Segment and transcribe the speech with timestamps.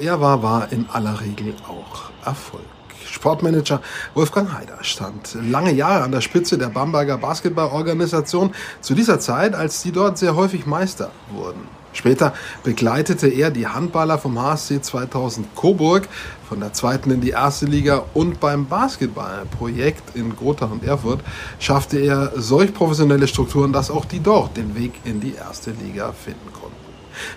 [0.00, 2.64] er war, war in aller Regel auch Erfolg.
[3.04, 3.80] Sportmanager
[4.14, 9.80] Wolfgang Haider stand lange Jahre an der Spitze der Bamberger Basketballorganisation, zu dieser Zeit, als
[9.82, 11.60] sie dort sehr häufig Meister wurden.
[11.96, 16.06] Später begleitete er die Handballer vom HSC 2000 Coburg
[16.46, 21.20] von der zweiten in die erste Liga und beim Basketballprojekt in Gotha und Erfurt
[21.58, 26.12] schaffte er solch professionelle Strukturen, dass auch die dort den Weg in die erste Liga
[26.12, 26.65] finden konnten.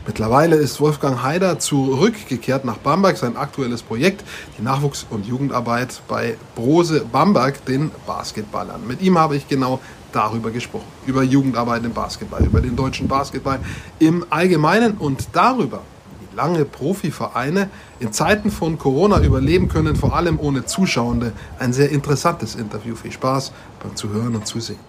[0.06, 4.24] Mittlerweile ist Wolfgang Haider zurückgekehrt nach Bamberg, sein aktuelles Projekt,
[4.58, 8.88] die Nachwuchs- und Jugendarbeit bei Brose Bamberg, den Basketballern.
[8.88, 9.80] Mit ihm habe ich genau
[10.12, 13.60] darüber gesprochen, über Jugendarbeit im Basketball, über den deutschen Basketball
[14.00, 15.82] im Allgemeinen und darüber,
[16.20, 21.34] wie lange Profivereine in Zeiten von Corona überleben können, vor allem ohne Zuschauende.
[21.60, 22.96] Ein sehr interessantes Interview.
[22.96, 23.52] Viel Spaß
[23.84, 24.80] beim Zuhören und Zusehen.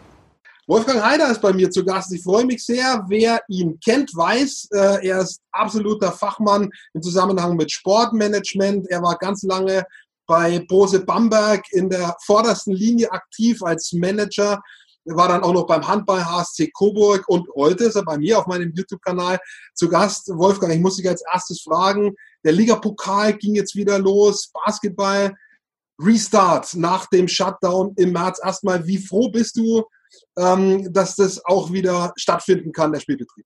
[0.70, 2.12] Wolfgang Heider ist bei mir zu Gast.
[2.12, 3.04] Ich freue mich sehr.
[3.08, 8.88] Wer ihn kennt, weiß, äh, er ist absoluter Fachmann im Zusammenhang mit Sportmanagement.
[8.88, 9.84] Er war ganz lange
[10.28, 14.62] bei Bose Bamberg in der vordersten Linie aktiv als Manager.
[15.06, 18.38] Er war dann auch noch beim Handball HSC Coburg und heute ist er bei mir
[18.38, 19.40] auf meinem YouTube-Kanal
[19.74, 20.28] zu Gast.
[20.28, 25.34] Wolfgang, ich muss dich als erstes fragen, der Ligapokal ging jetzt wieder los, Basketball,
[26.00, 28.38] Restart nach dem Shutdown im März.
[28.40, 29.84] Erstmal, wie froh bist du,
[30.38, 33.44] ähm, dass das auch wieder stattfinden kann, der Spielbetrieb.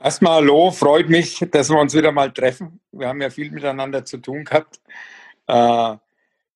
[0.00, 2.80] Erstmal hallo, freut mich, dass wir uns wieder mal treffen.
[2.92, 4.80] Wir haben ja viel miteinander zu tun gehabt.
[5.46, 5.96] Äh,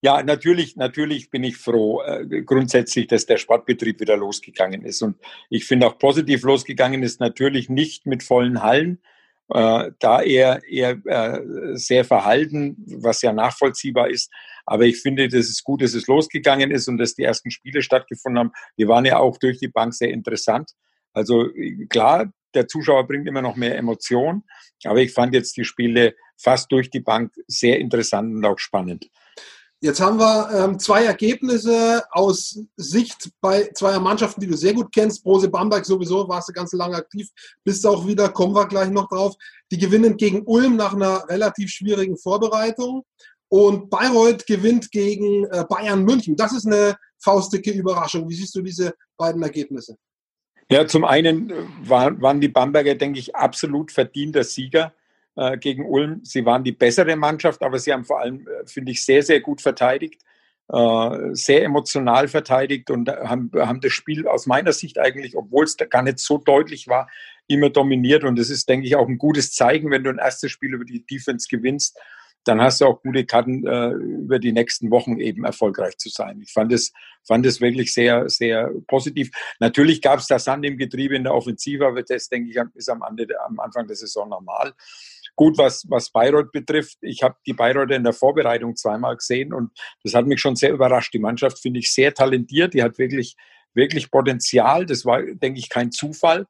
[0.00, 5.02] ja, natürlich, natürlich bin ich froh, äh, grundsätzlich, dass der Sportbetrieb wieder losgegangen ist.
[5.02, 5.16] Und
[5.50, 9.00] ich finde auch positiv losgegangen ist natürlich nicht mit vollen Hallen,
[9.48, 11.41] äh, da eher, eher äh,
[11.77, 14.30] sehr verhalten, was ja nachvollziehbar ist.
[14.70, 17.80] Aber ich finde, dass es gut, dass es losgegangen ist und dass die ersten Spiele
[17.80, 18.52] stattgefunden haben.
[18.77, 20.72] Die waren ja auch durch die Bank sehr interessant.
[21.14, 21.48] Also
[21.88, 24.44] klar, der Zuschauer bringt immer noch mehr Emotionen,
[24.84, 29.08] aber ich fand jetzt die Spiele fast durch die Bank sehr interessant und auch spannend.
[29.80, 34.92] Jetzt haben wir ähm, zwei Ergebnisse aus Sicht bei zweier Mannschaften, die du sehr gut
[34.92, 35.23] kennst.
[35.23, 37.28] Brose Bamberg sowieso, warst du ganz lange aktiv,
[37.62, 39.36] bist auch wieder, kommen wir gleich noch drauf.
[39.70, 43.05] Die gewinnen gegen Ulm nach einer relativ schwierigen Vorbereitung.
[43.48, 46.36] Und Bayreuth gewinnt gegen äh, Bayern München.
[46.36, 48.29] Das ist eine faustdicke Überraschung.
[48.29, 49.97] Wie siehst du diese beiden Ergebnisse?
[50.70, 51.55] Ja, zum einen äh,
[51.85, 54.92] waren, waren die Bamberger, denke ich, absolut verdienter Sieger.
[55.39, 56.20] Äh, gegen Ulm.
[56.25, 59.41] Sie waren die bessere Mannschaft, aber sie haben vor allem, äh, finde ich, sehr, sehr
[59.41, 60.20] gut verteidigt,
[60.67, 65.77] äh, sehr emotional verteidigt und haben, haben das Spiel aus meiner Sicht eigentlich, obwohl es
[65.77, 67.08] gar nicht so deutlich war,
[67.47, 68.25] immer dominiert.
[68.25, 70.85] Und das ist, denke ich, auch ein gutes Zeichen, wenn du ein erstes Spiel über
[70.85, 71.97] die Defense gewinnst,
[72.45, 76.41] dann hast du auch gute Karten, äh, über die nächsten Wochen eben erfolgreich zu sein.
[76.43, 76.93] Ich fand es,
[77.27, 79.31] fand es wirklich sehr, sehr positiv.
[79.61, 82.89] Natürlich gab es da Sand im Getriebe in der Offensive, aber das, denke ich, ist
[82.89, 84.75] am, am Anfang der Saison normal
[85.39, 86.99] gut, was, was Bayreuth betrifft.
[87.01, 89.70] Ich habe die Bayreuther in der Vorbereitung zweimal gesehen und
[90.03, 91.15] das hat mich schon sehr überrascht.
[91.15, 92.75] Die Mannschaft finde ich sehr talentiert.
[92.75, 93.37] Die hat wirklich,
[93.73, 94.85] wirklich Potenzial.
[94.85, 96.47] Das war, denke ich, kein Zufall.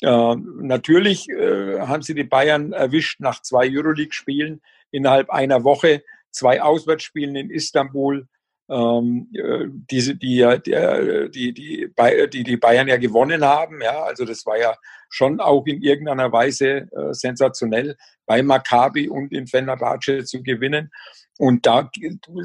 [0.00, 6.62] Äh, natürlich äh, haben sie die Bayern erwischt nach zwei Euroleague-Spielen innerhalb einer Woche, zwei
[6.62, 8.26] Auswärtsspielen in Istanbul,
[8.70, 11.92] ähm, äh, diese, die, die, die,
[12.30, 13.82] die, die Bayern ja gewonnen haben.
[13.82, 14.76] Ja, also das war ja
[15.08, 17.96] schon auch in irgendeiner Weise äh, sensationell,
[18.26, 20.90] bei Maccabi und in Fenerbahce zu gewinnen.
[21.36, 21.90] Und da,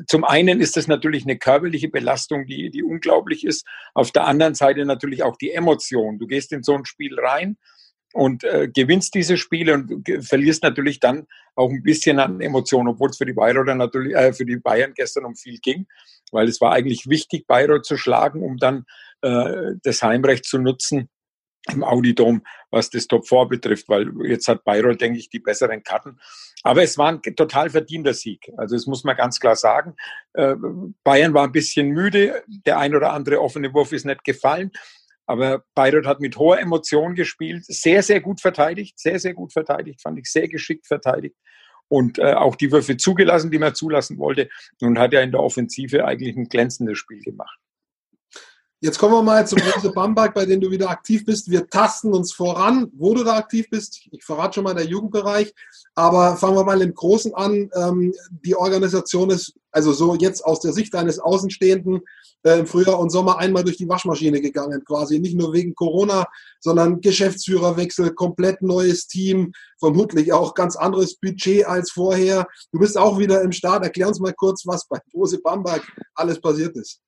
[0.07, 3.67] zum einen ist das natürlich eine körperliche Belastung, die, die unglaublich ist.
[3.93, 6.17] Auf der anderen Seite natürlich auch die Emotion.
[6.17, 7.57] Du gehst in so ein Spiel rein
[8.15, 13.09] und äh, gewinnst diese Spiele und verlierst natürlich dann auch ein bisschen an Emotionen, obwohl
[13.09, 15.85] es für die Bayreuther natürlich, äh, für die Bayern gestern um viel ging,
[16.31, 18.85] weil es war eigentlich wichtig, Bayreuth zu schlagen, um dann
[19.21, 21.09] äh, das Heimrecht zu nutzen
[21.73, 25.83] im Audidom, was das Top 4 betrifft, weil jetzt hat Bayreuth, denke ich, die besseren
[25.83, 26.17] Karten.
[26.63, 28.49] Aber es war ein total verdienter Sieg.
[28.55, 29.93] Also das muss man ganz klar sagen.
[30.33, 30.55] Äh,
[31.03, 32.43] Bayern war ein bisschen müde.
[32.47, 34.71] Der ein oder andere offene Wurf ist nicht gefallen.
[35.27, 40.01] Aber Bayreuth hat mit hoher Emotion gespielt, sehr, sehr gut verteidigt, sehr, sehr gut verteidigt,
[40.01, 41.35] fand ich sehr geschickt verteidigt
[41.87, 44.49] und äh, auch die Würfe zugelassen, die man zulassen wollte
[44.81, 47.59] und hat ja in der Offensive eigentlich ein glänzendes Spiel gemacht.
[48.81, 51.49] Jetzt kommen wir mal zum Rose Bamberg, bei dem du wieder aktiv bist.
[51.49, 54.01] Wir tasten uns voran, wo du da aktiv bist.
[54.11, 55.53] Ich verrate schon mal der Jugendbereich.
[55.95, 57.69] Aber fangen wir mal im Großen an.
[57.73, 62.01] Ähm, die Organisation ist also so jetzt aus der Sicht eines Außenstehenden
[62.43, 65.19] äh, im Frühjahr und Sommer einmal durch die Waschmaschine gegangen, quasi.
[65.19, 66.25] Nicht nur wegen Corona,
[66.59, 72.45] sondern Geschäftsführerwechsel, komplett neues Team, vermutlich auch ganz anderes Budget als vorher.
[72.73, 73.85] Du bist auch wieder im Start.
[73.85, 75.81] Erklär uns mal kurz, was bei Rose Bamberg
[76.13, 76.99] alles passiert ist.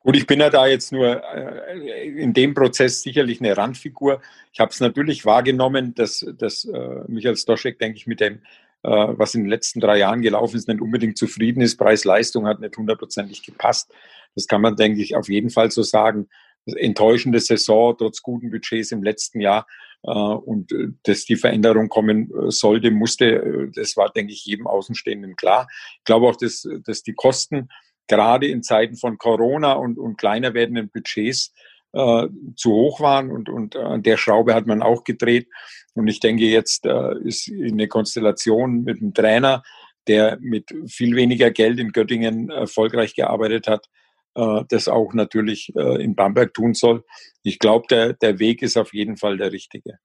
[0.00, 4.20] Gut, ich bin ja da jetzt nur äh, in dem Prozess sicherlich eine Randfigur.
[4.52, 8.40] Ich habe es natürlich wahrgenommen, dass, dass äh, Michael Stoschek, denke ich, mit dem
[8.84, 11.76] äh, was in den letzten drei Jahren gelaufen ist, nicht unbedingt zufrieden ist.
[11.76, 13.92] Preis-Leistung hat nicht hundertprozentig gepasst.
[14.36, 16.28] Das kann man, denke ich, auf jeden Fall so sagen.
[16.64, 19.66] Enttäuschende Saison, trotz guten Budgets im letzten Jahr.
[20.04, 25.34] Äh, und äh, dass die Veränderung kommen sollte, musste, das war, denke ich, jedem Außenstehenden
[25.34, 25.66] klar.
[25.98, 27.68] Ich glaube auch, dass, dass die Kosten
[28.08, 31.52] gerade in Zeiten von Corona und, und kleiner werdenden Budgets
[31.92, 32.26] äh,
[32.56, 35.48] zu hoch waren und, und an der Schraube hat man auch gedreht.
[35.94, 39.62] Und ich denke, jetzt äh, ist eine Konstellation mit einem Trainer,
[40.06, 43.86] der mit viel weniger Geld in Göttingen erfolgreich gearbeitet hat,
[44.34, 47.04] äh, das auch natürlich äh, in Bamberg tun soll.
[47.42, 49.98] Ich glaube, der, der Weg ist auf jeden Fall der richtige.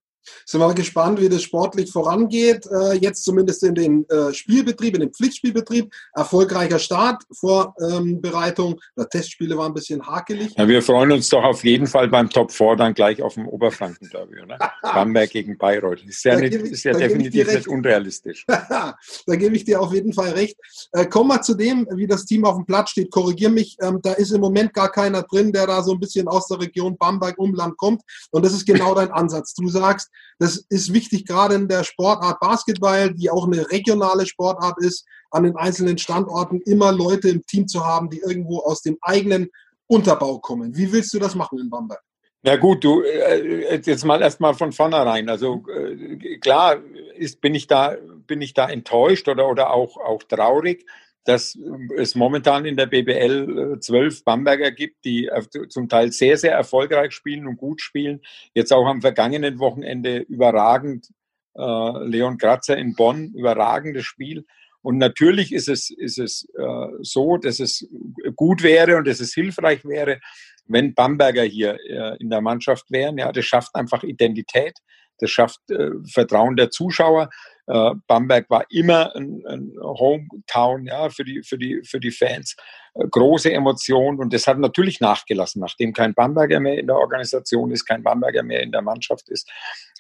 [0.46, 2.66] Sind wir gespannt, wie das sportlich vorangeht.
[2.68, 5.94] Äh, jetzt zumindest in den äh, Spielbetrieb, in den Pflichtspielbetrieb.
[6.14, 8.80] Erfolgreicher Start, Vorbereitung.
[8.98, 10.54] Ähm, Testspiele waren ein bisschen hakelig.
[10.58, 13.48] Ja, wir freuen uns doch auf jeden Fall beim Top 4 dann gleich auf dem
[13.48, 14.34] Oberfranken-Derby.
[14.82, 16.04] Bamberg gegen Bayreuth.
[16.06, 18.46] Ist ja, nicht, ich, ist ja definitiv nicht unrealistisch.
[18.48, 18.96] da
[19.28, 20.58] gebe ich dir auf jeden Fall recht.
[20.92, 23.12] Äh, komm mal zu dem, wie das Team auf dem Platz steht.
[23.12, 23.78] Korrigier mich.
[23.82, 26.60] Ähm, da ist im Moment gar keiner drin, der da so ein bisschen aus der
[26.60, 28.02] Region Bamberg-Umland kommt.
[28.32, 29.54] Und das ist genau dein Ansatz.
[29.54, 30.10] Du sagst,
[30.40, 35.44] das ist wichtig, gerade in der Sportart Basketball, die auch eine regionale Sportart ist, an
[35.44, 39.50] den einzelnen Standorten immer Leute im Team zu haben, die irgendwo aus dem eigenen
[39.88, 40.76] Unterbau kommen.
[40.76, 42.02] Wie willst du das machen in Bamberg?
[42.46, 45.30] Ja gut, du äh, jetzt mal erstmal von vornherein.
[45.30, 46.78] Also äh, klar
[47.16, 47.96] ist, bin ich da
[48.28, 50.86] bin ich da enttäuscht oder oder auch auch traurig,
[51.26, 51.58] dass
[51.98, 55.30] es momentan in der BBL äh, zwölf Bamberger gibt, die
[55.70, 58.22] zum Teil sehr, sehr erfolgreich spielen und gut spielen.
[58.54, 61.08] Jetzt auch am vergangenen Wochenende überragend.
[61.56, 64.46] Äh, Leon Kratzer in Bonn, überragendes Spiel.
[64.82, 67.88] Und natürlich ist es, ist es äh, so, dass es
[68.36, 70.20] gut wäre und dass es hilfreich wäre,
[70.66, 73.18] wenn Bamberger hier äh, in der Mannschaft wären.
[73.18, 74.78] Ja, das schafft einfach Identität,
[75.24, 77.30] das schafft äh, Vertrauen der Zuschauer.
[77.66, 82.58] Äh, Bamberg war immer ein, ein, Hometown ja, für, die, für, die, für die Fans.
[82.94, 87.72] Äh, große Emotionen und das hat natürlich nachgelassen, nachdem kein Bamberger mehr in der Organisation
[87.72, 89.50] ist, kein Bamberger mehr in der Mannschaft ist,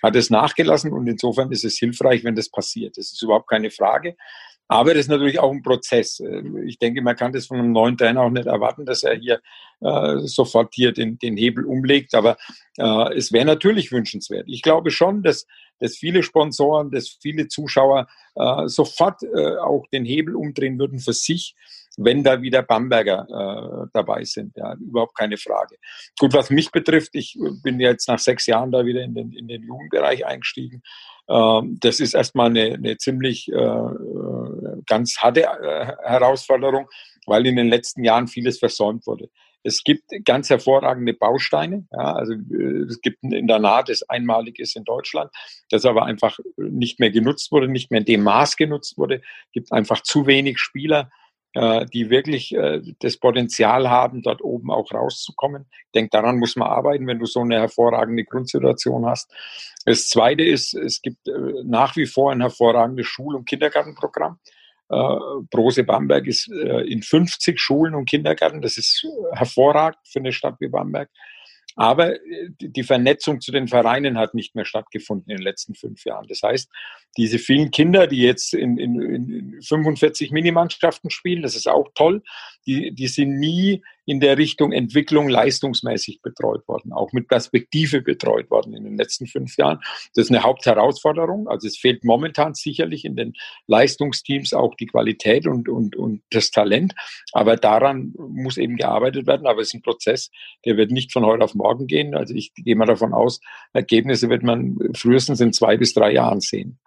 [0.03, 2.97] hat es nachgelassen und insofern ist es hilfreich, wenn das passiert.
[2.97, 4.17] Das ist überhaupt keine Frage.
[4.67, 6.19] Aber das ist natürlich auch ein Prozess.
[6.19, 9.15] Äh, ich denke, man kann das von einem neuen Trainer auch nicht erwarten, dass er
[9.15, 9.41] hier
[9.81, 12.15] äh, sofort hier den, den Hebel umlegt.
[12.15, 12.37] Aber
[12.77, 14.45] äh, es wäre natürlich wünschenswert.
[14.47, 15.45] Ich glaube schon, dass,
[15.79, 21.13] dass viele Sponsoren, dass viele Zuschauer äh, sofort äh, auch den Hebel umdrehen würden für
[21.13, 21.55] sich,
[21.97, 24.55] wenn da wieder Bamberger äh, dabei sind.
[24.55, 25.75] Ja, überhaupt keine Frage.
[26.19, 29.47] Gut, was mich betrifft, ich bin jetzt nach sechs Jahren da wieder in den, in
[29.47, 30.81] den Jugendbereich eingestiegen.
[31.29, 34.42] Ähm, das ist erstmal eine, eine ziemlich äh, äh,
[34.85, 36.87] ganz harte äh, Herausforderung,
[37.25, 39.29] weil in den letzten Jahren vieles versäumt wurde.
[39.63, 41.87] Es gibt ganz hervorragende Bausteine.
[41.91, 45.31] Ja, also es gibt ein Internat, das einmalig ist in Deutschland,
[45.69, 49.15] das aber einfach nicht mehr genutzt wurde, nicht mehr in dem Maß genutzt wurde.
[49.15, 51.09] Es gibt einfach zu wenig Spieler,
[51.53, 55.65] äh, die wirklich äh, das Potenzial haben, dort oben auch rauszukommen.
[55.69, 59.31] Ich denke, daran muss man arbeiten, wenn du so eine hervorragende Grundsituation hast.
[59.85, 61.31] Das Zweite ist, es gibt äh,
[61.63, 64.39] nach wie vor ein hervorragendes Schul- und Kindergartenprogramm.
[65.49, 68.61] Brose Bamberg ist in 50 Schulen und Kindergärten.
[68.61, 71.09] Das ist hervorragend für eine Stadt wie Bamberg.
[71.75, 76.05] Aber äh, die Vernetzung zu den Vereinen hat nicht mehr stattgefunden in den letzten fünf
[76.05, 76.27] Jahren.
[76.27, 76.69] Das heißt,
[77.17, 82.21] diese vielen Kinder, die jetzt in, in, in 45 Minimannschaften spielen, das ist auch toll,
[82.65, 88.49] die, die sind nie in der Richtung Entwicklung leistungsmäßig betreut worden, auch mit Perspektive betreut
[88.51, 89.79] worden in den letzten fünf Jahren.
[90.15, 91.47] Das ist eine Hauptherausforderung.
[91.47, 93.33] Also es fehlt momentan sicherlich in den
[93.67, 96.93] Leistungsteams auch die Qualität und, und, und das Talent.
[97.31, 99.47] Aber daran muss eben gearbeitet werden.
[99.47, 100.31] Aber es ist ein Prozess,
[100.65, 102.15] der wird nicht von heute auf morgen gehen.
[102.15, 103.39] Also ich gehe mal davon aus,
[103.73, 106.79] Ergebnisse wird man frühestens in zwei bis drei Jahren sehen.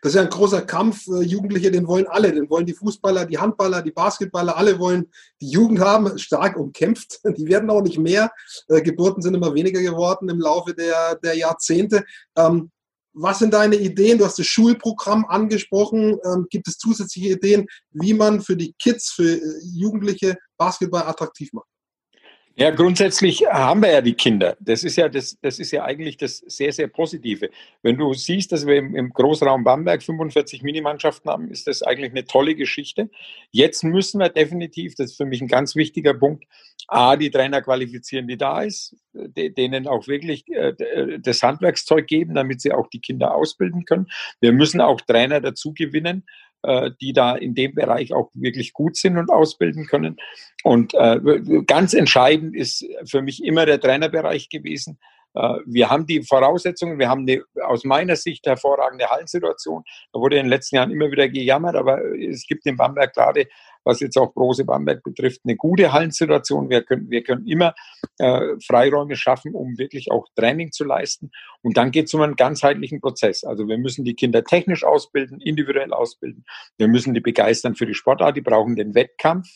[0.00, 1.06] Das ist ja ein großer Kampf.
[1.08, 2.32] Äh, Jugendliche, den wollen alle.
[2.32, 4.56] Den wollen die Fußballer, die Handballer, die Basketballer.
[4.56, 5.10] Alle wollen
[5.40, 7.20] die Jugend haben, stark umkämpft.
[7.36, 8.30] Die werden auch nicht mehr.
[8.68, 12.04] Äh, Geburten sind immer weniger geworden im Laufe der, der Jahrzehnte.
[12.36, 12.70] Ähm,
[13.14, 14.18] was sind deine Ideen?
[14.18, 16.18] Du hast das Schulprogramm angesprochen.
[16.24, 21.52] Ähm, gibt es zusätzliche Ideen, wie man für die Kids, für äh, Jugendliche Basketball attraktiv
[21.52, 21.71] macht?
[22.54, 24.56] Ja, grundsätzlich haben wir ja die Kinder.
[24.60, 27.48] Das ist ja, das, das ist ja eigentlich das sehr, sehr Positive.
[27.82, 32.10] Wenn du siehst, dass wir im, im Großraum Bamberg 45 Minimannschaften haben, ist das eigentlich
[32.10, 33.08] eine tolle Geschichte.
[33.52, 36.44] Jetzt müssen wir definitiv, das ist für mich ein ganz wichtiger Punkt,
[36.88, 40.74] A, die Trainer qualifizieren, die da ist, denen auch wirklich äh,
[41.20, 44.08] das Handwerkszeug geben, damit sie auch die Kinder ausbilden können.
[44.40, 46.51] Wir müssen auch Trainer dazu gewinnen, äh,
[47.00, 50.16] die da in dem Bereich auch wirklich gut sind und ausbilden können.
[50.62, 51.18] Und äh,
[51.66, 54.98] ganz entscheidend ist für mich immer der Trainerbereich gewesen.
[55.34, 59.84] Äh, wir haben die Voraussetzungen, wir haben eine aus meiner Sicht hervorragende Hallensituation.
[60.12, 63.46] Da wurde in den letzten Jahren immer wieder gejammert, aber es gibt in Bamberg gerade,
[63.84, 66.70] was jetzt auch Brose Bamberg betrifft, eine gute Hallensituation.
[66.70, 67.74] Wir können, wir können immer
[68.18, 71.30] äh, Freiräume schaffen, um wirklich auch Training zu leisten.
[71.62, 73.44] Und dann geht es um einen ganzheitlichen Prozess.
[73.44, 76.44] Also wir müssen die Kinder technisch ausbilden, individuell ausbilden.
[76.78, 78.36] Wir müssen die begeistern für die Sportart.
[78.36, 79.48] Die brauchen den Wettkampf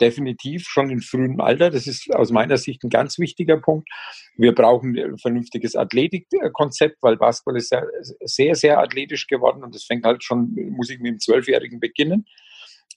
[0.00, 1.70] definitiv schon in frühem Alter.
[1.70, 3.88] Das ist aus meiner Sicht ein ganz wichtiger Punkt.
[4.36, 7.86] Wir brauchen ein vernünftiges Athletikkonzept, weil Basketball ist sehr,
[8.24, 12.26] sehr, sehr athletisch geworden und das fängt halt schon, muss ich mit dem Zwölfjährigen beginnen.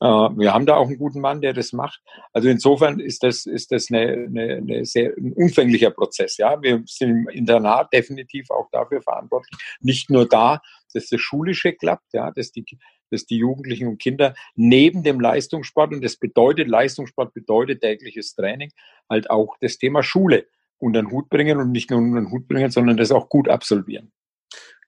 [0.01, 2.01] Äh, wir haben da auch einen guten Mann, der das macht.
[2.33, 6.37] Also insofern ist das, ist das eine, eine, eine sehr ein umfänglicher Prozess.
[6.37, 9.59] Ja, wir sind im Internat definitiv auch dafür verantwortlich.
[9.81, 10.61] Nicht nur da,
[10.93, 12.65] dass das Schulische klappt, ja, dass die,
[13.11, 18.71] dass die Jugendlichen und Kinder neben dem Leistungssport, und das bedeutet, Leistungssport bedeutet tägliches Training,
[19.09, 22.47] halt auch das Thema Schule unter den Hut bringen und nicht nur unter den Hut
[22.47, 24.11] bringen, sondern das auch gut absolvieren.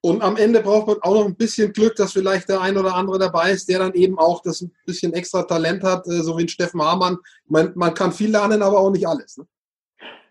[0.03, 2.95] Und am Ende braucht man auch noch ein bisschen Glück, dass vielleicht der ein oder
[2.95, 6.37] andere dabei ist, der dann eben auch das ein bisschen extra Talent hat, äh, so
[6.37, 7.17] wie ein Steffen Hamann.
[7.47, 9.37] Man, man kann viel lernen, aber auch nicht alles.
[9.37, 9.45] Ne?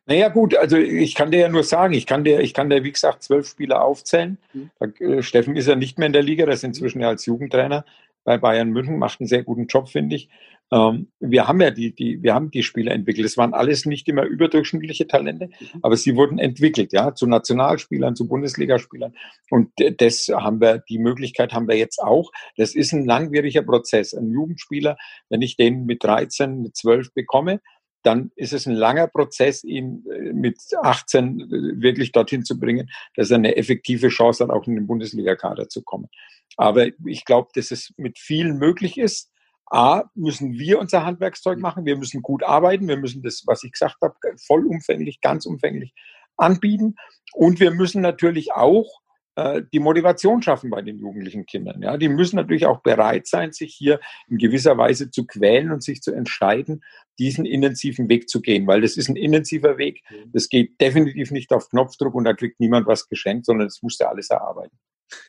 [0.06, 2.82] Naja, gut, also ich kann dir ja nur sagen, ich kann dir, ich kann dir,
[2.82, 4.38] wie gesagt, zwölf Spieler aufzählen.
[4.52, 4.70] Mhm.
[4.80, 7.84] Äh, Steffen ist ja nicht mehr in der Liga, der ist inzwischen ja als Jugendtrainer
[8.24, 10.28] bei Bayern München, macht einen sehr guten Job, finde ich.
[10.72, 13.26] Ähm, wir haben ja die, die, wir haben die Spieler entwickelt.
[13.26, 15.80] Es waren alles nicht immer überdurchschnittliche Talente, mhm.
[15.82, 19.14] aber sie wurden entwickelt, ja, zu Nationalspielern, zu Bundesligaspielern.
[19.50, 22.30] Und das haben wir, die Möglichkeit haben wir jetzt auch.
[22.56, 24.14] Das ist ein langwieriger Prozess.
[24.14, 24.96] Ein Jugendspieler,
[25.28, 27.60] wenn ich den mit 13, mit 12 bekomme,
[28.02, 32.88] dann ist es ein langer Prozess, ihn äh, mit 18 äh, wirklich dorthin zu bringen,
[33.14, 36.08] dass er eine effektive Chance hat, auch in den Bundesliga-Kader zu kommen.
[36.56, 39.29] Aber ich glaube, dass es mit vielen möglich ist.
[39.70, 41.84] A, müssen wir unser Handwerkszeug machen.
[41.86, 42.88] Wir müssen gut arbeiten.
[42.88, 44.14] Wir müssen das, was ich gesagt habe,
[44.46, 45.94] vollumfänglich, ganz umfänglich
[46.36, 46.96] anbieten.
[47.32, 49.00] Und wir müssen natürlich auch
[49.36, 51.82] äh, die Motivation schaffen bei den jugendlichen Kindern.
[51.82, 55.82] Ja, die müssen natürlich auch bereit sein, sich hier in gewisser Weise zu quälen und
[55.82, 56.82] sich zu entscheiden,
[57.18, 60.02] diesen intensiven Weg zu gehen, weil das ist ein intensiver Weg.
[60.10, 60.32] Mhm.
[60.32, 64.08] Das geht definitiv nicht auf Knopfdruck und da kriegt niemand was geschenkt, sondern das musste
[64.08, 64.76] alles erarbeiten.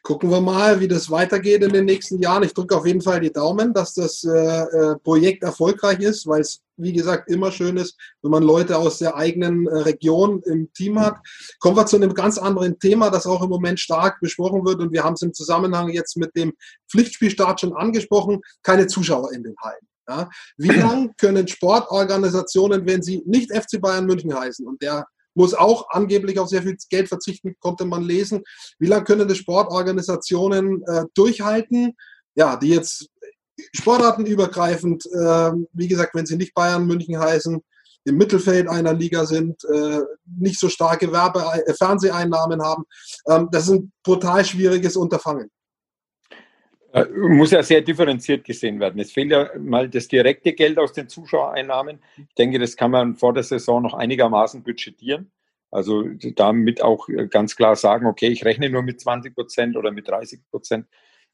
[0.03, 2.43] Gucken wir mal, wie das weitergeht in den nächsten Jahren.
[2.43, 6.41] Ich drücke auf jeden Fall die Daumen, dass das äh, äh, Projekt erfolgreich ist, weil
[6.41, 10.71] es, wie gesagt, immer schön ist, wenn man Leute aus der eigenen äh, Region im
[10.73, 11.17] Team hat.
[11.59, 14.79] Kommen wir zu einem ganz anderen Thema, das auch im Moment stark besprochen wird.
[14.79, 16.53] Und wir haben es im Zusammenhang jetzt mit dem
[16.89, 18.41] Pflichtspielstart schon angesprochen.
[18.63, 19.87] Keine Zuschauer in den Hallen.
[20.07, 20.29] Ja?
[20.57, 25.89] Wie lange können Sportorganisationen, wenn sie nicht FC Bayern München heißen und der muss auch
[25.89, 28.43] angeblich auf sehr viel Geld verzichten, konnte man lesen.
[28.79, 31.95] Wie lange können die Sportorganisationen äh, durchhalten?
[32.35, 33.09] Ja, die jetzt
[33.73, 37.61] sportartenübergreifend, äh, wie gesagt, wenn sie nicht Bayern München heißen,
[38.05, 42.83] im Mittelfeld einer Liga sind, äh, nicht so starke Werbe äh, Fernseheinnahmen haben.
[43.27, 45.51] Ähm, das ist ein brutal schwieriges Unterfangen.
[46.93, 48.99] Äh, muss ja sehr differenziert gesehen werden.
[48.99, 51.99] Es fehlt ja mal das direkte Geld aus den Zuschauereinnahmen.
[52.17, 55.31] Ich denke, das kann man vor der Saison noch einigermaßen budgetieren.
[55.71, 56.03] Also
[56.35, 60.41] damit auch ganz klar sagen, okay, ich rechne nur mit 20 Prozent oder mit 30
[60.49, 60.85] Prozent,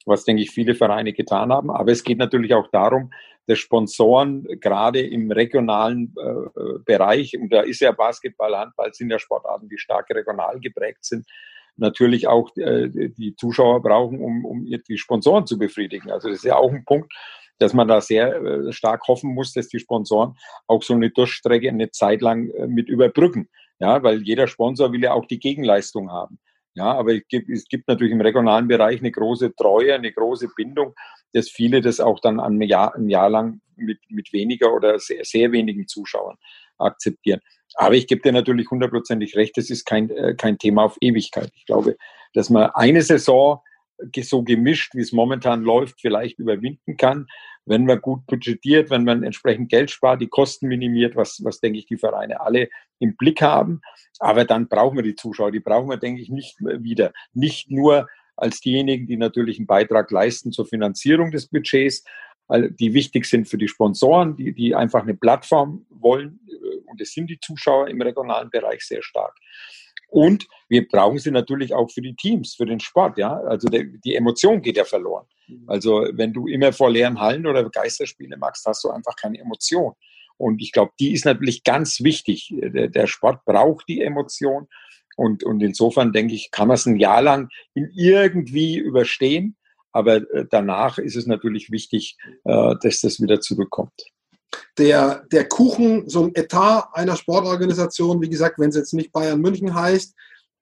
[0.06, 1.72] was, denke ich, viele Vereine getan haben.
[1.72, 3.12] Aber es geht natürlich auch darum,
[3.48, 9.18] dass Sponsoren gerade im regionalen äh, Bereich, und da ist ja Basketball, Handball sind ja
[9.18, 11.26] Sportarten, die stark regional geprägt sind,
[11.77, 16.12] natürlich auch äh, die Zuschauer brauchen, um, um die Sponsoren zu befriedigen.
[16.12, 17.13] Also das ist ja auch ein Punkt,
[17.60, 20.36] dass man da sehr äh, stark hoffen muss, dass die Sponsoren
[20.67, 23.50] auch so eine Durchstrecke eine Zeit lang äh, mit überbrücken.
[23.79, 26.39] Ja, weil jeder Sponsor will ja auch die Gegenleistung haben.
[26.74, 30.50] Ja, aber es gibt, es gibt natürlich im regionalen Bereich eine große Treue, eine große
[30.55, 30.93] Bindung,
[31.34, 35.24] dass viele das auch dann ein Jahr, ein Jahr lang mit, mit weniger oder sehr,
[35.24, 36.38] sehr wenigen Zuschauern
[36.77, 37.41] akzeptieren.
[37.76, 41.52] Aber ich gebe dir natürlich hundertprozentig recht, das ist kein, äh, kein Thema auf Ewigkeit.
[41.56, 41.98] Ich glaube,
[42.34, 43.62] dass man eine Saison
[44.22, 47.28] so gemischt, wie es momentan läuft, vielleicht überwinden kann,
[47.66, 51.80] wenn man gut budgetiert, wenn man entsprechend Geld spart, die Kosten minimiert, was, was denke
[51.80, 52.70] ich, die Vereine alle
[53.00, 53.82] im Blick haben.
[54.20, 57.12] Aber dann brauchen wir die Zuschauer, die brauchen wir, denke ich, nicht wieder.
[57.34, 62.06] Nicht nur als diejenigen, die natürlich einen Beitrag leisten zur Finanzierung des Budgets,
[62.50, 66.39] die wichtig sind für die Sponsoren, die, die einfach eine Plattform wollen.
[66.86, 69.36] Und es sind die Zuschauer im regionalen Bereich sehr stark.
[70.10, 73.18] Und wir brauchen sie natürlich auch für die Teams, für den Sport.
[73.18, 75.25] Ja, also der, die Emotion geht ja verloren.
[75.48, 75.63] Mhm.
[75.68, 79.94] Also wenn du immer vor leeren Hallen oder Geisterspiele machst, hast du einfach keine Emotion.
[80.38, 82.54] Und ich glaube, die ist natürlich ganz wichtig.
[82.56, 84.68] Der, der Sport braucht die Emotion.
[85.16, 89.58] Und, und insofern denke ich, kann man es ein Jahr lang in irgendwie überstehen.
[89.98, 94.00] Aber äh, danach ist es natürlich wichtig, äh, dass das wieder zurückkommt.
[94.77, 99.42] Der, der Kuchen, so ein Etat einer Sportorganisation, wie gesagt, wenn es jetzt nicht Bayern
[99.42, 100.13] München heißt,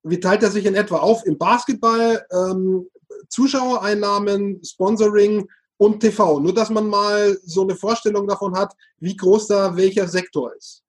[0.04, 1.25] wie teilt er sich in etwa auf?
[1.25, 2.88] Im Basketball ähm,
[3.27, 6.39] Zuschauereinnahmen, Sponsoring und TV.
[6.39, 10.85] Nur, dass man mal so eine Vorstellung davon hat, wie groß da welcher Sektor ist.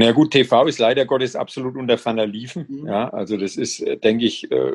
[0.00, 2.66] Na gut, TV ist leider Gottes absolut unter Ferner Liefen.
[2.68, 2.86] Mhm.
[2.86, 4.72] Ja, also das ist, äh, denke ich, äh,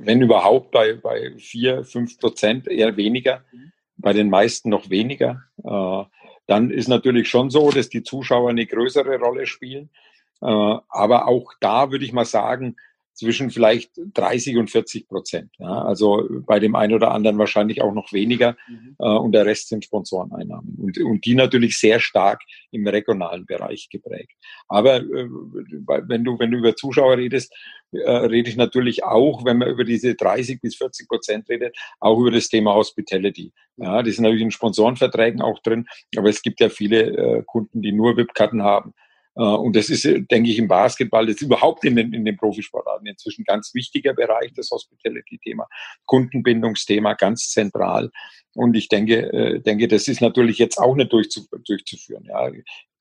[0.00, 3.72] wenn überhaupt bei, bei vier, fünf Prozent eher weniger, mhm.
[3.96, 5.42] bei den meisten noch weniger.
[5.64, 6.04] Äh,
[6.46, 9.90] dann ist natürlich schon so, dass die Zuschauer eine größere Rolle spielen.
[10.40, 12.76] Aber auch da würde ich mal sagen,
[13.18, 15.50] zwischen vielleicht 30 und 40 Prozent.
[15.58, 18.96] Ja, also bei dem einen oder anderen wahrscheinlich auch noch weniger mhm.
[19.00, 23.88] äh, und der Rest sind Sponsoreneinnahmen und, und die natürlich sehr stark im regionalen Bereich
[23.90, 24.32] geprägt.
[24.68, 25.28] Aber äh,
[26.06, 27.52] wenn du wenn du über Zuschauer redest,
[27.90, 32.20] äh, rede ich natürlich auch, wenn man über diese 30 bis 40 Prozent redet, auch
[32.20, 33.52] über das Thema Hospitality.
[33.78, 37.82] Ja, die sind natürlich in Sponsorenverträgen auch drin, aber es gibt ja viele äh, Kunden,
[37.82, 38.94] die nur VIP-Karten haben
[39.44, 42.36] und das ist, äh, denke ich, im Basketball, das ist überhaupt in den, in den
[42.36, 45.66] Profisportarten inzwischen ganz wichtiger Bereich, das Hospitality-Thema,
[46.06, 48.10] Kundenbindungsthema, ganz zentral.
[48.54, 52.24] Und ich denke, äh, denke, das ist natürlich jetzt auch nicht durchzu, durchzuführen.
[52.24, 52.50] Ja.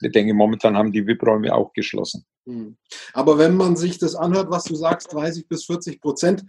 [0.02, 2.26] Ich denke, momentan haben die VIP-Räume auch geschlossen.
[2.46, 2.78] Hm.
[3.14, 6.44] Aber wenn man sich das anhört, was du sagst, 30 bis 40 Prozent,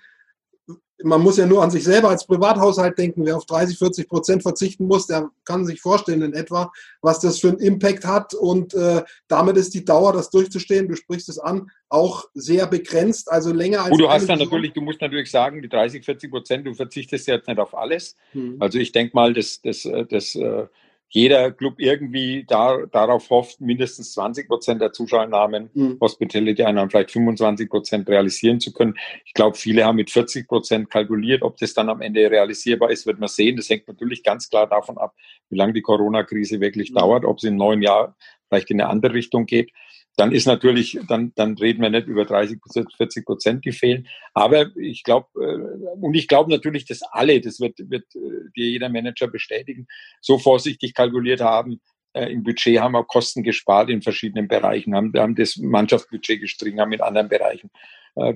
[1.04, 3.24] man muss ja nur an sich selber als Privathaushalt denken.
[3.24, 6.72] Wer auf 30, 40 Prozent verzichten muss, der kann sich vorstellen in etwa,
[7.02, 8.34] was das für einen Impact hat.
[8.34, 13.30] Und äh, damit ist die Dauer, das durchzustehen, du sprichst es an, auch sehr begrenzt,
[13.30, 13.94] also länger als.
[13.94, 17.28] Oh, du hast dann natürlich, du musst natürlich sagen, die 30, 40 Prozent, du verzichtest
[17.28, 18.16] jetzt nicht auf alles.
[18.32, 18.56] Hm.
[18.58, 20.68] Also ich denke mal, das, das, äh, das, das
[21.10, 25.98] jeder Club irgendwie da, darauf hofft, mindestens 20 Prozent der Zuschauernahmen, mhm.
[26.00, 28.94] Hospitality-Einnahmen, vielleicht 25 Prozent realisieren zu können.
[29.24, 31.42] Ich glaube, viele haben mit 40 Prozent kalkuliert.
[31.42, 33.56] Ob das dann am Ende realisierbar ist, wird man sehen.
[33.56, 35.14] Das hängt natürlich ganz klar davon ab,
[35.48, 36.96] wie lange die Corona-Krise wirklich mhm.
[36.96, 38.14] dauert, ob es im neuen Jahr
[38.48, 39.72] vielleicht in eine andere Richtung geht
[40.18, 44.08] dann ist natürlich, dann, dann reden wir nicht über 30 Prozent, 40 Prozent, die fehlen.
[44.34, 48.68] Aber ich glaube, äh, und ich glaube natürlich, dass alle, das wird, wird äh, dir
[48.68, 49.86] jeder Manager bestätigen,
[50.20, 51.80] so vorsichtig kalkuliert haben,
[52.14, 56.80] äh, im Budget haben wir Kosten gespart in verschiedenen Bereichen, haben, haben das Mannschaftsbudget gestrichen,
[56.80, 57.70] haben in anderen Bereichen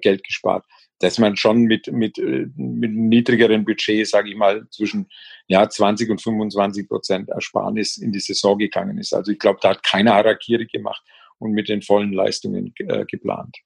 [0.00, 0.64] Geld gespart.
[1.00, 5.08] Dass man schon mit, mit, mit niedrigeren Budget, sage ich mal, zwischen
[5.48, 9.12] ja, 20 und 25 Prozent Ersparnis in die Saison gegangen ist.
[9.12, 11.02] Also ich glaube, da hat keiner Harakiri gemacht
[11.42, 13.56] und mit den vollen Leistungen äh, geplant.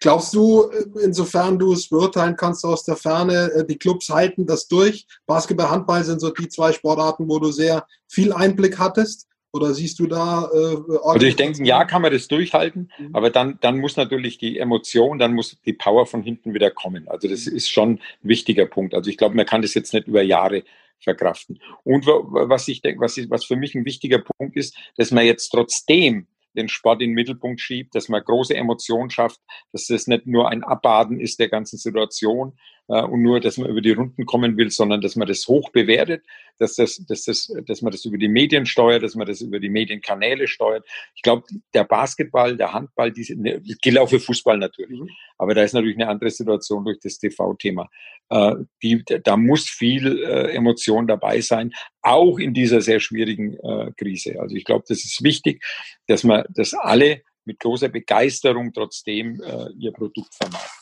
[0.00, 4.46] Glaubst du, äh, insofern du es beurteilen kannst aus der Ferne, äh, die Clubs halten
[4.46, 5.06] das durch?
[5.26, 9.26] Basketball, Handball sind so die zwei Sportarten, wo du sehr viel Einblick hattest.
[9.50, 10.50] Oder siehst du da?
[10.52, 13.14] Äh, also ich denke, ja, kann man das durchhalten, mhm.
[13.14, 17.08] aber dann, dann muss natürlich die Emotion, dann muss die Power von hinten wieder kommen.
[17.08, 17.56] Also das mhm.
[17.56, 18.94] ist schon ein wichtiger Punkt.
[18.94, 20.64] Also ich glaube, man kann das jetzt nicht über Jahre
[21.00, 21.60] verkraften.
[21.84, 25.50] Und was ich denke, was, was für mich ein wichtiger Punkt ist, dass man jetzt
[25.50, 26.26] trotzdem
[26.58, 29.40] den Sport in den Mittelpunkt schiebt, dass man große Emotionen schafft,
[29.72, 33.82] dass das nicht nur ein Abbaden ist der ganzen Situation, und nur, dass man über
[33.82, 36.24] die Runden kommen will, sondern dass man das hoch bewertet,
[36.58, 39.60] dass, das, dass, das, dass man das über die Medien steuert, dass man das über
[39.60, 40.86] die Medienkanäle steuert.
[41.14, 45.10] Ich glaube, der Basketball, der Handball, diese, ne, gilt auch für Fußball natürlich, mhm.
[45.36, 47.90] aber da ist natürlich eine andere Situation durch das TV-Thema.
[48.30, 53.92] Äh, die, da muss viel äh, Emotion dabei sein, auch in dieser sehr schwierigen äh,
[53.96, 54.40] Krise.
[54.40, 55.62] Also ich glaube, das ist wichtig,
[56.06, 60.77] dass man, dass alle mit großer Begeisterung trotzdem äh, ihr Produkt vermarkten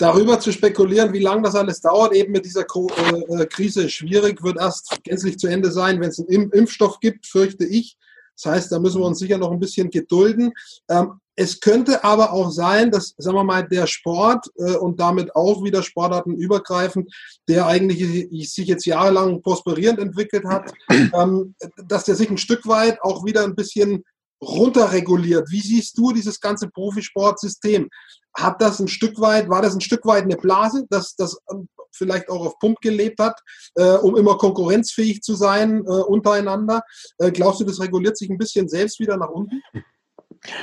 [0.00, 4.42] darüber zu spekulieren, wie lange das alles dauert, eben mit dieser äh, äh, Krise schwierig,
[4.42, 7.96] wird erst gänzlich zu Ende sein, wenn es einen Impfstoff gibt, fürchte ich.
[8.34, 10.52] Das heißt, da müssen wir uns sicher noch ein bisschen gedulden.
[10.88, 15.36] Ähm, es könnte aber auch sein, dass, sagen wir mal, der Sport äh, und damit
[15.36, 17.12] auch wieder Sportarten übergreifend,
[17.48, 21.54] der eigentlich sich jetzt jahrelang prosperierend entwickelt hat, ähm,
[21.86, 24.04] dass der sich ein Stück weit auch wieder ein bisschen
[24.40, 25.50] runterreguliert.
[25.50, 27.88] Wie siehst du dieses ganze Profisportsystem?
[28.36, 31.68] Hat das ein Stück weit, war das ein Stück weit eine Blase, dass das ähm,
[31.92, 33.40] vielleicht auch auf Pump gelebt hat,
[33.74, 36.82] äh, um immer konkurrenzfähig zu sein äh, untereinander?
[37.18, 39.62] Äh, glaubst du, das reguliert sich ein bisschen selbst wieder nach unten?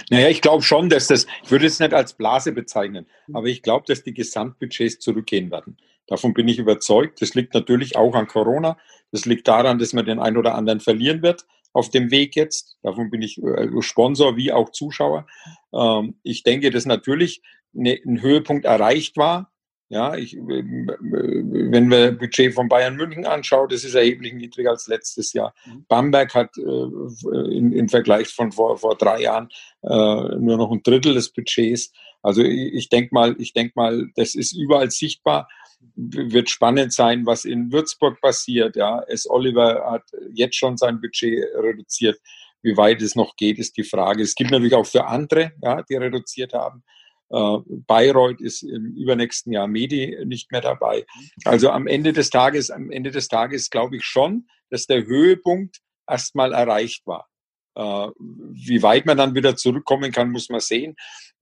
[0.09, 3.61] Naja, ich glaube schon, dass das, ich würde es nicht als Blase bezeichnen, aber ich
[3.61, 5.77] glaube, dass die Gesamtbudgets zurückgehen werden.
[6.07, 7.21] Davon bin ich überzeugt.
[7.21, 8.77] Das liegt natürlich auch an Corona.
[9.11, 11.45] Das liegt daran, dass man den einen oder anderen verlieren wird
[11.77, 12.77] auf dem Weg jetzt.
[12.81, 15.27] Davon bin ich äh, Sponsor wie auch Zuschauer.
[15.73, 19.51] Ähm, ich denke, dass natürlich ne, ein Höhepunkt erreicht war.
[19.89, 24.87] Ja, ich, äh, wenn wir Budget von Bayern München anschauen, das ist erheblich niedriger als
[24.87, 25.53] letztes Jahr.
[25.65, 25.85] Mhm.
[25.87, 29.49] Bamberg hat äh, in, im Vergleich von vor, vor drei Jahren
[29.83, 31.93] nur noch ein Drittel des Budgets.
[32.21, 35.47] Also ich, ich denke mal, ich denke mal, das ist überall sichtbar.
[35.95, 38.75] Wird spannend sein, was in Würzburg passiert.
[38.75, 39.29] Ja, S.
[39.29, 42.19] Oliver hat jetzt schon sein Budget reduziert.
[42.61, 44.23] Wie weit es noch geht, ist die Frage.
[44.23, 46.83] Es gibt natürlich auch für andere, ja, die reduziert haben.
[47.29, 51.05] Äh, Bayreuth ist im übernächsten Jahr Medi nicht mehr dabei.
[51.45, 55.77] Also am Ende des Tages, am Ende des Tages glaube ich schon, dass der Höhepunkt
[56.09, 57.27] erstmal erreicht war.
[57.75, 60.95] Äh, wie weit man dann wieder zurückkommen kann, muss man sehen.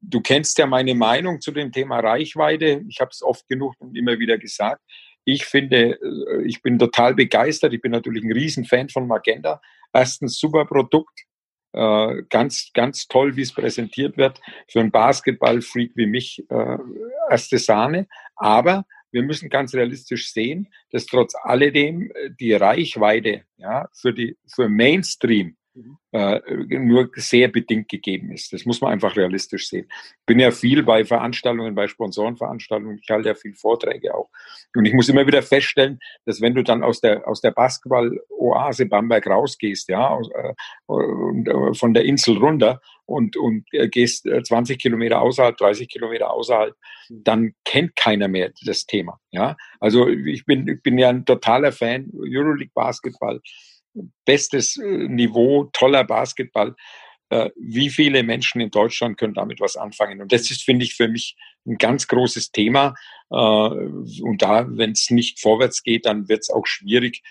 [0.08, 2.84] Du kennst ja meine Meinung zu dem Thema Reichweite.
[2.88, 4.82] Ich habe es oft genug und immer wieder gesagt.
[5.24, 7.74] Ich finde, äh, ich bin total begeistert.
[7.74, 9.62] Ich bin natürlich ein Riesenfan von Magenta.
[9.94, 11.22] Erstens super Produkt.
[11.74, 14.40] Äh, ganz, ganz toll, wie es präsentiert wird.
[14.70, 16.46] Für einen Basketballfreak wie mich
[17.30, 18.08] erste Sahne.
[18.36, 24.70] Aber wir müssen ganz realistisch sehen, dass trotz alledem die Reichweite ja, für, die, für
[24.70, 25.56] Mainstream
[26.12, 26.40] äh,
[26.78, 28.54] nur sehr bedingt gegeben ist.
[28.54, 29.88] Das muss man einfach realistisch sehen.
[29.92, 34.30] Ich bin ja viel bei Veranstaltungen, bei Sponsorenveranstaltungen, ich halte ja viel Vorträge auch.
[34.76, 38.86] Und ich muss immer wieder feststellen, dass wenn du dann aus der, aus der Basketball-Oase
[38.86, 40.54] Bamberg rausgehst, ja, aus, äh,
[40.86, 46.32] und, äh, von der Insel runter und, und äh, gehst 20 Kilometer außerhalb, 30 Kilometer
[46.32, 46.76] außerhalb,
[47.10, 49.20] dann kennt keiner mehr das Thema.
[49.32, 53.42] Ja, also ich bin, ich bin ja ein totaler Fan Euroleague Basketball
[54.26, 56.76] bestes äh, Niveau, toller Basketball.
[57.30, 60.22] Äh, wie viele Menschen in Deutschland können damit was anfangen?
[60.22, 62.96] Und das ist, finde ich, für mich ein ganz großes Thema.
[63.32, 67.22] Äh, und da, wenn es nicht vorwärts geht, dann wird es auch schwierig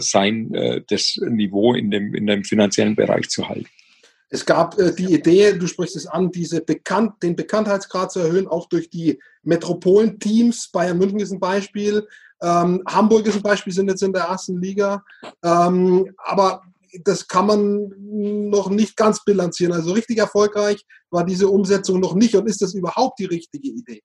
[0.00, 3.68] sein, das Niveau in dem, in dem finanziellen Bereich zu halten.
[4.28, 8.68] Es gab die Idee, du sprichst es an, diese Bekannt, den Bekanntheitsgrad zu erhöhen, auch
[8.68, 10.68] durch die Metropolenteams.
[10.72, 12.06] Bayern München ist ein Beispiel,
[12.42, 15.02] ähm, Hamburg ist ein Beispiel, sind jetzt in der ersten Liga.
[15.44, 16.62] Ähm, aber
[17.04, 17.92] das kann man
[18.50, 19.72] noch nicht ganz bilanzieren.
[19.72, 22.34] Also richtig erfolgreich war diese Umsetzung noch nicht.
[22.34, 24.02] Und ist das überhaupt die richtige Idee?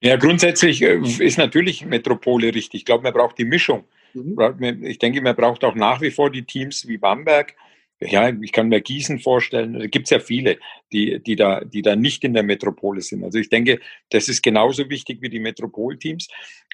[0.00, 2.80] Ja, grundsätzlich äh, ist natürlich Metropole richtig.
[2.80, 3.84] Ich glaube, man braucht die Mischung.
[4.14, 4.84] Mhm.
[4.84, 7.54] Ich denke, man braucht auch nach wie vor die Teams wie Bamberg,
[8.00, 10.58] ja, ich kann mir Gießen vorstellen, da gibt es ja viele,
[10.92, 13.24] die, die, da, die da nicht in der Metropole sind.
[13.24, 13.80] Also ich denke,
[14.10, 16.28] das ist genauso wichtig wie die Metropolteams.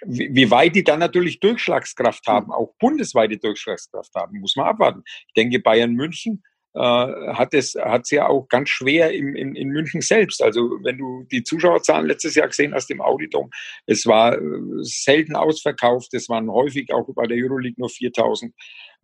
[0.04, 5.02] Wie, wie weit die dann natürlich Durchschlagskraft haben, auch bundesweite Durchschlagskraft haben, muss man abwarten.
[5.28, 6.42] Ich denke, Bayern München
[6.74, 10.42] äh, hat es hat's ja auch ganz schwer im, in, in München selbst.
[10.42, 13.50] Also wenn du die Zuschauerzahlen letztes Jahr gesehen hast im Auditorium,
[13.86, 14.40] es war äh,
[14.82, 18.52] selten ausverkauft, es waren häufig auch bei der Euroleague nur 4.000,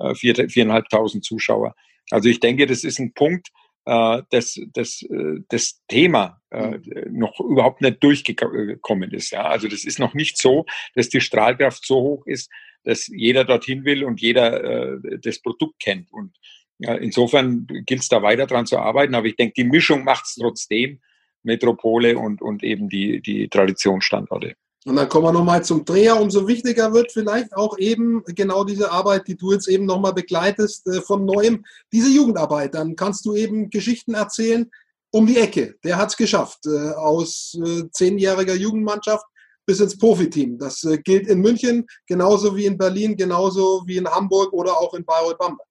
[0.01, 1.75] äh, 4.500 Zuschauer.
[2.11, 3.49] Also ich denke, das ist ein Punkt,
[3.87, 7.19] äh, dass, dass äh, das Thema äh, mhm.
[7.19, 9.31] noch überhaupt nicht durchgekommen ist.
[9.31, 9.45] Ja?
[9.45, 12.51] Also das ist noch nicht so, dass die Strahlkraft so hoch ist,
[12.85, 16.13] dass jeder dorthin will und jeder äh, das Produkt kennt.
[16.13, 16.37] Und
[16.79, 19.15] ja, insofern gilt es da weiter dran zu arbeiten.
[19.15, 21.01] Aber ich denke, die Mischung macht es trotzdem,
[21.43, 24.57] Metropole und, und eben die, die Traditionsstandorte.
[24.87, 26.19] Und dann kommen wir nochmal zum Dreher.
[26.19, 30.87] Umso wichtiger wird vielleicht auch eben genau diese Arbeit, die du jetzt eben nochmal begleitest,
[30.87, 32.75] äh, von neuem, diese Jugendarbeit.
[32.75, 34.71] Dann kannst du eben Geschichten erzählen
[35.11, 35.75] um die Ecke.
[35.85, 36.67] Der hat es geschafft.
[36.67, 39.27] Äh, aus äh, zehnjähriger Jugendmannschaft
[39.67, 40.59] bis ins Profiteam.
[40.59, 45.05] Das gilt in München genauso wie in Berlin, genauso wie in Hamburg oder auch in
[45.05, 45.69] Bayreuth-Bamberg.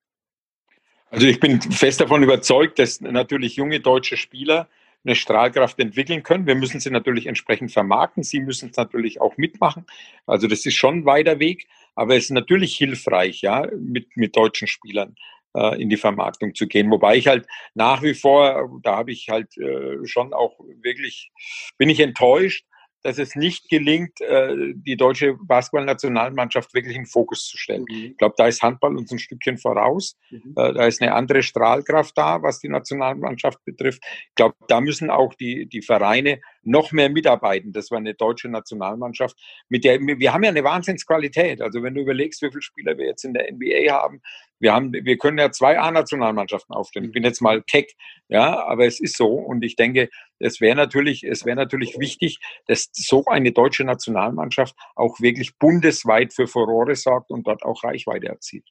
[1.10, 4.70] Also ich bin fest davon überzeugt, dass natürlich junge deutsche Spieler
[5.06, 6.46] eine Strahlkraft entwickeln können.
[6.46, 8.24] Wir müssen sie natürlich entsprechend vermarkten.
[8.24, 9.86] Sie müssen es natürlich auch mitmachen.
[10.26, 14.36] Also das ist schon ein weiter Weg, aber es ist natürlich hilfreich, ja, mit, mit
[14.36, 15.16] deutschen Spielern
[15.56, 16.92] äh, in die Vermarktung zu gehen.
[16.92, 21.32] Wobei ich halt nach wie vor, da habe ich halt äh, schon auch wirklich,
[21.78, 22.66] bin ich enttäuscht,
[23.04, 27.86] dass es nicht gelingt, äh, die deutsche Basketballnationalmannschaft wirklich in den Fokus zu stellen.
[27.88, 28.06] Mhm.
[28.12, 30.18] Ich glaube, da ist Handball uns ein Stückchen voraus.
[30.30, 30.54] Mhm.
[30.56, 34.04] Äh, da ist eine andere Strahlkraft da, was die Nationalmannschaft betrifft.
[34.04, 37.74] Ich glaube, da müssen auch die, die Vereine noch mehr mitarbeiten.
[37.74, 39.36] Das war eine deutsche Nationalmannschaft,
[39.68, 41.62] mit der wir haben ja eine Wahnsinnsqualität.
[41.62, 44.22] Also wenn du überlegst, wie viele Spieler wir jetzt in der NBA haben,
[44.60, 47.06] wir haben, wir können ja zwei A-Nationalmannschaften aufstellen.
[47.06, 47.94] Ich bin jetzt mal keck,
[48.28, 49.30] ja, aber es ist so.
[49.34, 54.76] Und ich denke, es wäre natürlich, es wäre natürlich wichtig, dass so eine deutsche Nationalmannschaft
[54.96, 58.66] auch wirklich bundesweit für Furore sorgt und dort auch Reichweite erzielt.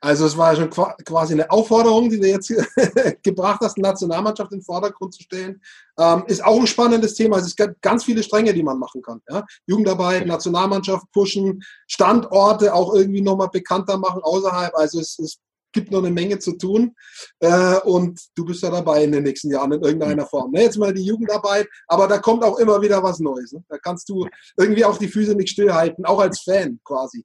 [0.00, 2.48] Also es war schon quasi eine Aufforderung, die du jetzt
[3.22, 5.60] gebracht hast, die Nationalmannschaft in den Vordergrund zu stellen.
[5.98, 7.38] Ähm, ist auch ein spannendes Thema.
[7.38, 9.20] Es gibt ganz viele Stränge, die man machen kann.
[9.30, 9.44] Ja?
[9.66, 14.74] Jugendarbeit, Nationalmannschaft pushen, Standorte auch irgendwie nochmal bekannter machen außerhalb.
[14.74, 15.38] Also es, es
[15.72, 16.94] gibt noch eine Menge zu tun.
[17.40, 20.52] Äh, und du bist ja dabei in den nächsten Jahren in irgendeiner Form.
[20.52, 20.62] Ne?
[20.62, 23.52] Jetzt mal die Jugendarbeit, aber da kommt auch immer wieder was Neues.
[23.52, 23.64] Ne?
[23.68, 27.24] Da kannst du irgendwie auch die Füße nicht stillhalten, auch als Fan quasi.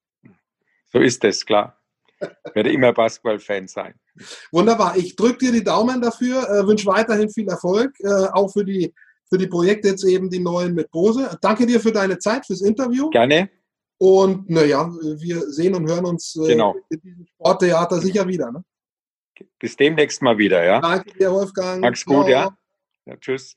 [0.91, 1.77] So ist es, klar.
[2.53, 3.93] Werde immer Basketball-Fan sein.
[4.51, 4.97] Wunderbar.
[4.97, 8.93] Ich drücke dir die Daumen dafür, äh, wünsche weiterhin viel Erfolg, äh, auch für die
[9.30, 11.38] für die Projekte jetzt eben die neuen mit Bose.
[11.41, 13.10] Danke dir für deine Zeit, fürs Interview.
[13.10, 13.49] Gerne.
[13.99, 16.75] Und naja, wir sehen und hören uns äh, genau.
[16.89, 18.51] in diesem Sporttheater sicher wieder.
[18.51, 18.63] Ne?
[19.60, 20.80] Bis demnächst mal wieder, ja.
[20.80, 21.82] Danke dir, Wolfgang.
[21.82, 22.56] Mach's gut, ja.
[23.06, 23.17] ja.
[23.17, 23.56] Tschüss.